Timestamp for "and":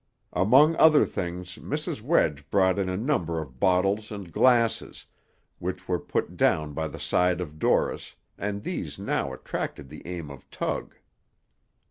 4.11-4.31, 8.35-8.63